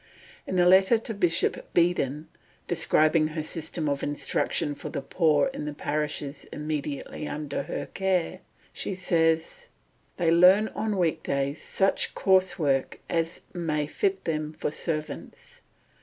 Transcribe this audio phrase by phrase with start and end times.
[0.47, 2.25] In a letter to Bishop Beadon,
[2.67, 7.85] describing her system of instruction for the poor children in the parishes immediately under her
[7.85, 8.39] care,
[8.73, 9.67] she says:
[10.17, 15.61] "They learn on week days such coarse work as may fit them for servants.